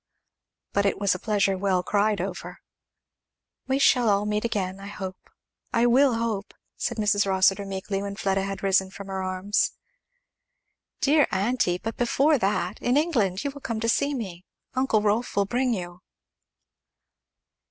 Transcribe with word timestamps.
But 0.73 0.87
it 0.87 0.97
was 0.99 1.13
a 1.13 1.19
pleasure 1.19 1.55
well 1.55 1.83
cried 1.83 2.19
over. 2.19 2.57
"We 3.67 3.77
shall 3.77 4.09
all 4.09 4.25
meet 4.25 4.43
again, 4.43 4.79
I 4.79 4.87
hope, 4.87 5.29
I 5.71 5.85
will 5.85 6.15
hope," 6.15 6.55
said 6.75 6.97
Mrs. 6.97 7.27
Rossitur 7.27 7.65
meekly 7.67 8.01
when 8.01 8.15
Fleda 8.15 8.41
had 8.41 8.63
risen 8.63 8.89
from 8.89 9.09
her 9.09 9.21
arms; 9.21 9.73
"Dear 11.01 11.27
aunty! 11.31 11.77
but 11.77 11.97
before 11.97 12.39
that 12.39 12.81
in 12.81 12.97
England 12.97 13.43
you 13.43 13.51
will 13.51 13.61
come 13.61 13.79
to 13.79 13.87
see 13.87 14.15
me 14.15 14.43
Uncle 14.73 15.03
Rolf 15.03 15.35
will 15.35 15.45
bring 15.45 15.71
you." 15.71 16.01